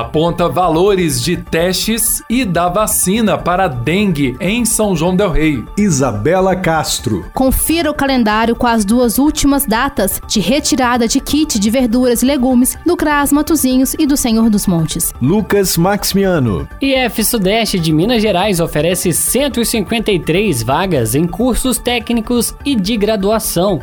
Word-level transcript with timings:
aponta 0.00 0.48
valores 0.48 1.20
de 1.20 1.36
testes 1.36 2.22
e 2.28 2.44
da 2.46 2.68
vacina 2.68 3.36
para 3.36 3.68
dengue 3.68 4.36
em 4.40 4.64
São 4.64 4.96
João 4.96 5.14
del 5.14 5.30
Rei. 5.30 5.62
Isabela 5.76 6.56
Castro. 6.56 7.26
Confira 7.34 7.90
o 7.90 7.94
calendário 7.94 8.56
com 8.56 8.66
as 8.66 8.84
duas 8.84 9.18
últimas 9.18 9.66
datas 9.66 10.20
de 10.26 10.40
retirada 10.40 11.06
de 11.06 11.20
kit 11.20 11.58
de 11.58 11.70
verduras 11.70 12.22
e 12.22 12.26
legumes 12.26 12.78
do 12.86 12.96
CRAS 12.96 13.32
Matozinhos 13.32 13.94
e 13.98 14.06
do 14.06 14.16
Senhor 14.16 14.48
dos 14.48 14.66
Montes. 14.66 15.12
Lucas 15.20 15.76
Maximiano. 15.76 16.66
IF 16.80 17.22
Sudeste 17.22 17.78
de 17.78 17.92
Minas 17.92 18.22
Gerais 18.22 18.60
oferece 18.60 19.12
153 19.12 20.62
vagas 20.62 21.14
em 21.14 21.26
cursos 21.26 21.76
técnicos 21.76 22.54
e 22.64 22.74
de 22.74 22.96
graduação. 22.96 23.80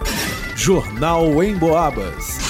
Jornal 0.56 1.44
em 1.44 1.56
Boabas. 1.56 2.49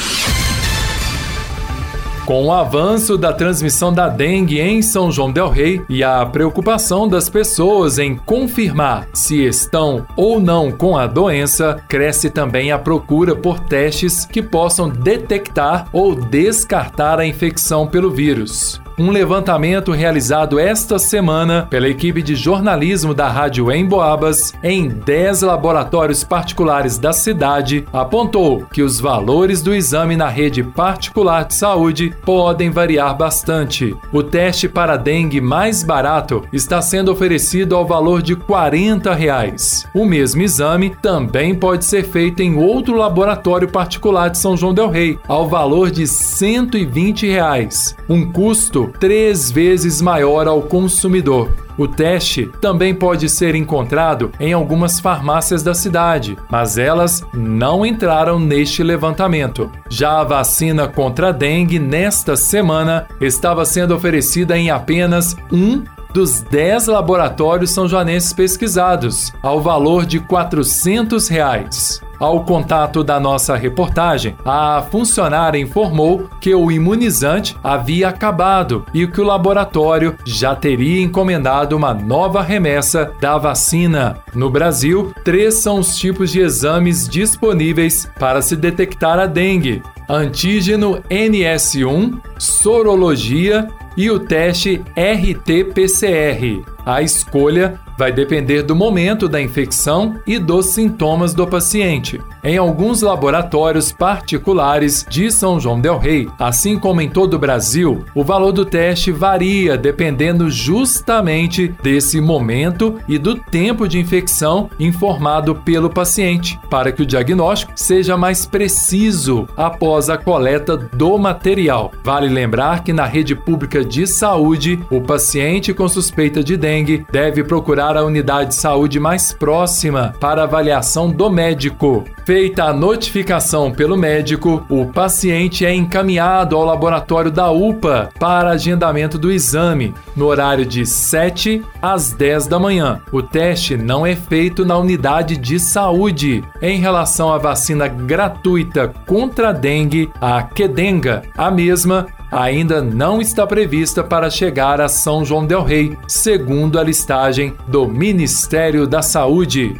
Com 2.29 2.45
o 2.45 2.53
avanço 2.53 3.17
da 3.17 3.33
transmissão 3.33 3.91
da 3.91 4.07
dengue 4.07 4.59
em 4.59 4.83
São 4.83 5.11
João 5.11 5.31
Del 5.31 5.49
Rei 5.49 5.81
e 5.89 6.03
a 6.03 6.23
preocupação 6.23 7.07
das 7.07 7.27
pessoas 7.27 7.97
em 7.97 8.15
confirmar 8.15 9.07
se 9.15 9.43
estão 9.43 10.05
ou 10.15 10.39
não 10.39 10.71
com 10.71 10.95
a 10.95 11.07
doença, 11.07 11.83
cresce 11.89 12.29
também 12.29 12.71
a 12.71 12.77
procura 12.77 13.35
por 13.35 13.59
testes 13.59 14.25
que 14.25 14.43
possam 14.43 14.87
detectar 14.87 15.89
ou 15.91 16.13
descartar 16.13 17.19
a 17.19 17.25
infecção 17.25 17.87
pelo 17.87 18.11
vírus. 18.11 18.79
Um 18.99 19.11
levantamento 19.11 19.93
realizado 19.93 20.59
esta 20.59 20.99
semana 20.99 21.65
pela 21.69 21.87
equipe 21.87 22.21
de 22.21 22.35
jornalismo 22.35 23.13
da 23.13 23.29
Rádio 23.29 23.71
Emboabas 23.71 24.53
em 24.61 24.89
10 24.89 25.43
laboratórios 25.43 26.21
particulares 26.25 26.97
da 26.97 27.13
cidade 27.13 27.87
apontou 27.93 28.65
que 28.65 28.81
os 28.81 28.99
valores 28.99 29.61
do 29.61 29.73
exame 29.73 30.17
na 30.17 30.27
rede 30.27 30.61
particular 30.61 31.45
de 31.45 31.53
saúde 31.53 32.13
podem 32.25 32.71
variar 32.71 33.15
bastante. 33.15 33.95
O 34.11 34.21
teste 34.21 34.67
para 34.67 34.97
dengue 34.97 35.39
mais 35.39 35.81
barato 35.81 36.43
está 36.51 36.81
sendo 36.81 37.09
oferecido 37.09 37.77
ao 37.77 37.87
valor 37.87 38.21
de 38.21 38.35
40 38.35 39.13
reais. 39.13 39.87
O 39.95 40.03
mesmo 40.03 40.41
exame 40.41 40.93
também 41.01 41.55
pode 41.55 41.85
ser 41.85 42.03
feito 42.03 42.41
em 42.41 42.57
outro 42.57 42.97
laboratório 42.97 43.69
particular 43.69 44.29
de 44.29 44.39
São 44.39 44.57
João 44.57 44.73
del 44.73 44.89
Rei, 44.89 45.17
ao 45.25 45.47
valor 45.47 45.89
de 45.89 46.05
120 46.05 47.25
reais. 47.27 47.95
Um 48.09 48.29
custo 48.29 48.88
três 48.89 49.51
vezes 49.51 50.01
maior 50.01 50.47
ao 50.47 50.61
consumidor. 50.61 51.49
O 51.77 51.87
teste 51.87 52.51
também 52.59 52.93
pode 52.93 53.29
ser 53.29 53.55
encontrado 53.55 54.33
em 54.37 54.51
algumas 54.51 54.99
farmácias 54.99 55.63
da 55.63 55.73
cidade, 55.73 56.37
mas 56.51 56.77
elas 56.77 57.23
não 57.33 57.85
entraram 57.85 58.37
neste 58.37 58.83
levantamento. 58.83 59.71
Já 59.89 60.19
a 60.19 60.25
vacina 60.25 60.89
contra 60.89 61.29
a 61.29 61.31
dengue 61.31 61.79
nesta 61.79 62.35
semana 62.35 63.07
estava 63.21 63.63
sendo 63.63 63.95
oferecida 63.95 64.57
em 64.57 64.69
apenas 64.69 65.37
um 65.49 65.81
dos 66.13 66.41
10 66.41 66.87
laboratórios 66.87 67.71
são 67.71 67.87
joanenses 67.87 68.33
pesquisados, 68.33 69.33
ao 69.41 69.61
valor 69.61 70.05
de 70.05 70.19
400 70.19 71.27
reais. 71.27 72.01
Ao 72.19 72.43
contato 72.43 73.01
da 73.01 73.17
nossa 73.17 73.55
reportagem, 73.55 74.35
a 74.43 74.83
funcionária 74.91 75.57
informou 75.57 76.29
que 76.41 76.53
o 76.53 76.69
imunizante 76.69 77.55
havia 77.63 78.09
acabado 78.09 78.85
e 78.93 79.07
que 79.07 79.21
o 79.21 79.23
laboratório 79.23 80.17
já 80.25 80.53
teria 80.53 81.01
encomendado 81.01 81.77
uma 81.77 81.93
nova 81.93 82.41
remessa 82.41 83.09
da 83.21 83.37
vacina. 83.37 84.17
No 84.35 84.49
Brasil, 84.49 85.13
três 85.23 85.55
são 85.55 85.79
os 85.79 85.97
tipos 85.97 86.29
de 86.29 86.41
exames 86.41 87.07
disponíveis 87.07 88.11
para 88.19 88.41
se 88.41 88.57
detectar 88.57 89.17
a 89.17 89.25
dengue: 89.25 89.81
antígeno 90.09 91.01
NS1, 91.09 92.19
sorologia 92.37 93.69
e 93.95 94.09
o 94.09 94.19
teste 94.19 94.81
RT-PCR. 94.95 96.78
A 96.89 97.03
escolha 97.03 97.79
vai 97.99 98.11
depender 98.13 98.63
do 98.63 98.73
momento 98.73 99.27
da 99.27 99.41
infecção 99.41 100.15
e 100.25 100.39
dos 100.39 100.67
sintomas 100.67 101.33
do 101.33 101.45
paciente. 101.45 102.19
Em 102.41 102.57
alguns 102.57 103.01
laboratórios 103.01 103.91
particulares 103.91 105.05
de 105.09 105.29
São 105.29 105.59
João 105.59 105.81
Del 105.81 105.99
Rei, 105.99 106.29
assim 106.39 106.79
como 106.79 107.01
em 107.01 107.09
todo 107.09 107.33
o 107.33 107.39
Brasil, 107.39 108.05
o 108.15 108.23
valor 108.23 108.53
do 108.53 108.65
teste 108.65 109.11
varia 109.11 109.77
dependendo 109.77 110.49
justamente 110.49 111.75
desse 111.83 112.21
momento 112.21 112.95
e 113.05 113.17
do 113.17 113.35
tempo 113.35 113.85
de 113.85 113.99
infecção 113.99 114.69
informado 114.79 115.53
pelo 115.53 115.89
paciente, 115.89 116.57
para 116.69 116.93
que 116.93 117.01
o 117.01 117.05
diagnóstico 117.05 117.73
seja 117.75 118.15
mais 118.15 118.45
preciso 118.45 119.45
após 119.57 120.09
a 120.09 120.17
coleta 120.17 120.77
do 120.77 121.17
material. 121.17 121.91
Vale 122.01 122.29
lembrar 122.29 122.81
que 122.81 122.93
na 122.93 123.03
rede 123.03 123.35
pública 123.35 123.83
de 123.83 124.07
saúde, 124.07 124.79
o 124.89 125.01
paciente 125.01 125.73
com 125.73 125.89
suspeita 125.89 126.41
de 126.41 126.55
dengue 126.55 126.78
deve 127.11 127.43
procurar 127.43 127.95
a 127.97 128.03
unidade 128.03 128.49
de 128.49 128.55
saúde 128.55 128.99
mais 128.99 129.31
próxima 129.31 130.13
para 130.19 130.43
avaliação 130.43 131.09
do 131.09 131.29
médico. 131.29 132.03
Feita 132.25 132.65
a 132.65 132.73
notificação 132.73 133.71
pelo 133.71 133.97
médico, 133.97 134.63
o 134.69 134.85
paciente 134.85 135.65
é 135.65 135.73
encaminhado 135.73 136.55
ao 136.55 136.63
laboratório 136.63 137.31
da 137.31 137.49
UPA 137.49 138.09
para 138.19 138.51
agendamento 138.51 139.17
do 139.17 139.31
exame, 139.31 139.93
no 140.15 140.27
horário 140.27 140.65
de 140.65 140.85
7 140.85 141.63
às 141.81 142.11
10 142.11 142.47
da 142.47 142.59
manhã. 142.59 143.01
O 143.11 143.23
teste 143.23 143.75
não 143.75 144.05
é 144.05 144.15
feito 144.15 144.65
na 144.65 144.77
unidade 144.77 145.37
de 145.37 145.59
saúde. 145.59 146.43
Em 146.61 146.79
relação 146.79 147.33
à 147.33 147.37
vacina 147.37 147.87
gratuita 147.87 148.93
contra 149.07 149.49
a 149.49 149.53
dengue, 149.53 150.11
a 150.21 150.43
Quedenga, 150.43 151.23
a 151.35 151.49
mesma 151.49 152.07
ainda 152.31 152.81
não 152.81 153.21
está 153.21 153.45
prevista 153.45 154.03
para 154.03 154.29
chegar 154.29 154.79
a 154.79 154.87
São 154.87 155.25
João 155.25 155.45
Del 155.45 155.63
Rei, 155.63 155.97
segundo 156.07 156.79
a 156.79 156.83
listagem 156.83 157.55
do 157.67 157.87
Ministério 157.87 158.87
da 158.87 159.01
Saúde. 159.01 159.79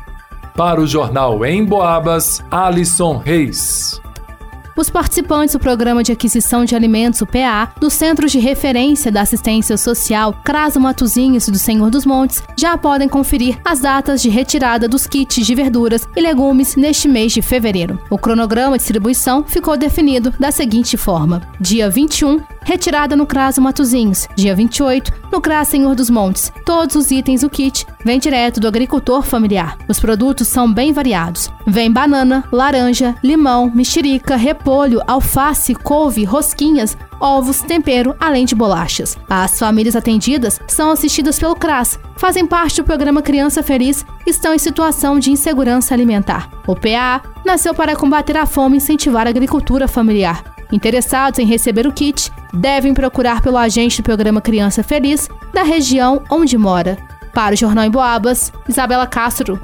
Para 0.56 0.82
o 0.82 0.88
jornal 0.88 1.46
Em 1.46 1.64
Boabas, 1.64 2.44
Alisson 2.52 3.18
Reis. 3.18 4.02
Os 4.80 4.90
participantes 4.90 5.56
do 5.56 5.60
Programa 5.60 6.02
de 6.02 6.14
Aquisição 6.14 6.64
de 6.64 6.74
Alimentos, 6.74 7.22
o 7.22 7.28
PA, 7.28 7.74
do 7.82 7.90
Centro 7.90 8.30
de 8.30 8.40
Referência 8.40 9.12
da 9.12 9.20
Assistência 9.20 9.76
Social 9.76 10.34
Craso 10.42 10.80
Matuzinhos 10.80 11.50
do 11.50 11.60
Senhor 11.60 11.90
dos 11.90 12.06
Montes, 12.06 12.42
já 12.58 12.78
podem 12.78 13.10
conferir 13.10 13.60
as 13.66 13.82
datas 13.82 14.22
de 14.22 14.30
retirada 14.30 14.88
dos 14.88 15.06
kits 15.06 15.46
de 15.46 15.54
verduras 15.54 16.08
e 16.16 16.22
legumes 16.22 16.78
neste 16.78 17.10
mês 17.10 17.34
de 17.34 17.42
fevereiro. 17.42 18.00
O 18.10 18.18
cronograma 18.18 18.78
de 18.78 18.84
distribuição 18.84 19.44
ficou 19.44 19.76
definido 19.76 20.34
da 20.40 20.50
seguinte 20.50 20.96
forma: 20.96 21.42
dia 21.60 21.90
21, 21.90 22.40
retirada 22.70 23.16
no 23.16 23.26
Craso 23.26 23.60
Matuzinhos, 23.60 24.28
dia 24.36 24.56
28, 24.56 25.12
no 25.32 25.42
CRAS 25.42 25.70
Senhor 25.70 25.96
dos 25.96 26.08
Montes. 26.08 26.54
Todos 26.64 26.96
os 26.96 27.10
itens 27.10 27.42
do 27.42 27.50
kit 27.50 27.84
vêm 28.06 28.20
direto 28.20 28.60
do 28.60 28.68
agricultor 28.68 29.24
familiar. 29.24 29.76
Os 29.88 30.00
produtos 30.00 30.48
são 30.48 30.72
bem 30.72 30.94
variados. 30.94 31.50
Vem 31.66 31.92
banana, 31.92 32.44
laranja, 32.52 33.16
limão, 33.24 33.72
mexerica, 33.74 34.36
repolho, 34.36 35.02
alface, 35.08 35.74
couve, 35.74 36.24
rosquinhas, 36.24 36.96
ovos, 37.20 37.60
tempero, 37.62 38.16
além 38.20 38.46
de 38.46 38.54
bolachas. 38.54 39.18
As 39.28 39.58
famílias 39.58 39.96
atendidas 39.96 40.60
são 40.68 40.92
assistidas 40.92 41.40
pelo 41.40 41.56
CRAS, 41.56 42.00
fazem 42.18 42.46
parte 42.46 42.84
do 42.84 42.86
programa 42.86 43.24
Criança 43.24 43.64
Feliz 43.64 44.06
e 44.28 44.30
estão 44.30 44.54
em 44.54 44.60
situação 44.60 45.18
de 45.18 45.32
insegurança 45.32 45.96
alimentar. 45.96 46.52
O 46.68 46.76
PA 46.76 47.24
nasceu 47.44 47.74
para 47.74 47.96
combater 47.96 48.38
a 48.38 48.46
fome 48.46 48.76
e 48.76 48.78
incentivar 48.78 49.26
a 49.26 49.32
agricultura 49.32 49.88
familiar. 49.88 50.59
Interessados 50.72 51.40
em 51.40 51.46
receber 51.46 51.88
o 51.88 51.92
kit 51.92 52.32
devem 52.54 52.94
procurar 52.94 53.42
pelo 53.42 53.58
agente 53.58 54.02
do 54.02 54.06
programa 54.06 54.42
Criança 54.42 54.84
Feliz 54.84 55.28
da 55.54 55.64
região 55.64 56.24
onde 56.30 56.58
mora. 56.58 56.98
Para 57.34 57.54
o 57.54 57.58
Jornal 57.58 57.86
em 57.86 57.92
Boabas, 57.92 58.52
Isabela 58.68 59.08
Castro. 59.08 59.60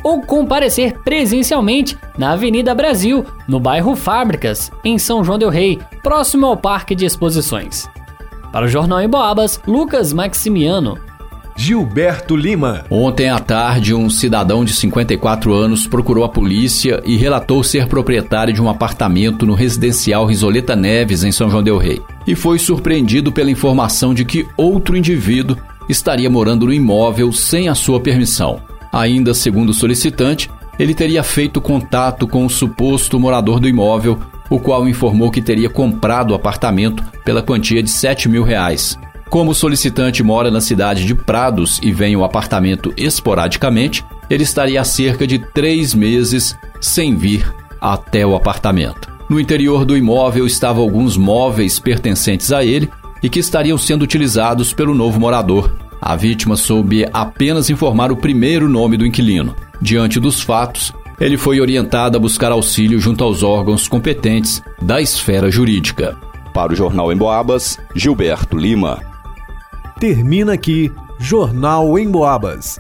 ou 0.04 0.22
comparecer 0.22 1.00
presencialmente 1.00 1.98
na 2.18 2.34
Avenida 2.34 2.76
Brasil, 2.76 3.26
no 3.48 3.60
bairro 3.60 3.96
Fábricas, 3.96 4.72
em 4.84 5.00
São 5.00 5.24
João 5.24 5.40
del 5.40 5.50
Rei, 5.50 5.80
próximo 6.04 6.46
ao 6.46 6.58
Parque 6.58 6.94
de 6.94 7.06
Exposições. 7.06 7.90
Para 8.52 8.66
o 8.66 8.70
Jornal 8.70 9.02
em 9.02 9.10
Boabas, 9.10 9.60
Lucas 9.68 10.14
Maximiano. 10.14 10.98
Gilberto 11.58 12.36
Lima. 12.36 12.86
Ontem 12.90 13.30
à 13.30 13.40
tarde, 13.40 13.94
um 13.94 14.10
cidadão 14.10 14.66
de 14.66 14.74
54 14.74 15.54
anos 15.54 15.88
procurou 15.88 16.24
a 16.24 16.30
polícia 16.30 17.02
e 17.06 17.16
relatou 17.16 17.64
ser 17.64 17.88
proprietário 17.88 18.54
de 18.54 18.62
um 18.62 18.70
apartamento 18.70 19.46
no 19.46 19.54
residencial 19.54 20.26
Risoleta 20.26 20.76
Neves, 20.76 21.24
em 21.24 21.32
São 21.32 21.50
João 21.50 21.64
Del 21.64 21.78
Rei. 21.78 22.02
E 22.28 22.36
foi 22.36 22.60
surpreendido 22.60 23.32
pela 23.32 23.50
informação 23.50 24.14
de 24.14 24.26
que 24.26 24.46
outro 24.58 24.98
indivíduo 24.98 25.58
estaria 25.88 26.30
morando 26.30 26.66
no 26.66 26.74
imóvel 26.74 27.32
sem 27.32 27.70
a 27.70 27.76
sua 27.76 28.00
permissão. 28.00 28.62
Ainda 28.92 29.34
segundo 29.34 29.70
o 29.70 29.74
solicitante, 29.74 30.50
ele 30.78 30.94
teria 30.94 31.24
feito 31.24 31.62
contato 31.62 32.28
com 32.28 32.46
o 32.46 32.50
suposto 32.50 33.20
morador 33.20 33.60
do 33.60 33.68
imóvel, 33.68 34.20
o 34.50 34.60
qual 34.60 34.88
informou 34.88 35.32
que 35.32 35.42
teria 35.42 35.70
comprado 35.70 36.32
o 36.32 36.36
apartamento 36.36 37.04
pela 37.24 37.42
quantia 37.42 37.82
de 37.82 37.90
7 37.90 38.28
mil 38.28 38.44
reais. 38.44 38.98
Como 39.30 39.52
o 39.52 39.56
solicitante 39.56 40.24
mora 40.24 40.52
na 40.52 40.62
cidade 40.62 41.06
de 41.06 41.16
Prados 41.16 41.80
e 41.82 41.92
vem 41.92 42.16
ao 42.16 42.24
apartamento 42.24 42.94
esporadicamente, 42.96 44.06
ele 44.30 44.44
estaria 44.44 44.80
há 44.80 44.84
cerca 44.84 45.26
de 45.28 45.40
três 45.40 45.94
meses 45.94 46.56
sem 46.80 47.16
vir 47.16 47.54
até 47.82 48.26
o 48.26 48.36
apartamento. 48.36 49.14
No 49.30 49.40
interior 49.40 49.86
do 49.86 49.98
imóvel 49.98 50.46
estavam 50.46 50.84
alguns 50.84 51.18
móveis 51.18 51.80
pertencentes 51.80 52.52
a 52.52 52.64
ele 52.64 52.90
e 53.22 53.30
que 53.30 53.40
estariam 53.40 53.78
sendo 53.78 54.04
utilizados 54.04 54.72
pelo 54.72 54.94
novo 54.94 55.20
morador. 55.20 55.74
A 56.00 56.16
vítima 56.16 56.56
soube 56.56 57.08
apenas 57.12 57.70
informar 57.70 58.12
o 58.12 58.18
primeiro 58.18 58.70
nome 58.70 58.98
do 58.98 59.06
inquilino. 59.06 59.56
Diante 59.82 60.20
dos 60.20 60.42
fatos, 60.42 60.94
ele 61.20 61.38
foi 61.38 61.60
orientado 61.60 62.18
a 62.18 62.20
buscar 62.20 62.52
auxílio 62.52 63.00
junto 63.00 63.24
aos 63.24 63.42
órgãos 63.42 63.88
competentes 63.88 64.62
da 64.82 65.02
esfera 65.02 65.50
jurídica. 65.50 66.16
Para 66.54 66.74
o 66.74 66.76
Jornal 66.76 67.12
em 67.12 67.18
Boabas, 67.18 67.80
Gilberto 67.96 68.58
Lima. 68.58 69.15
Termina 70.00 70.54
aqui 70.54 70.92
Jornal 71.20 71.98
em 71.98 72.10
Boabas. 72.10 72.78